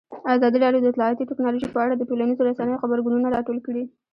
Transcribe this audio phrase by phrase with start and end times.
[0.35, 3.83] ازادي راډیو د اطلاعاتی تکنالوژي په اړه د ټولنیزو رسنیو غبرګونونه راټول کړي.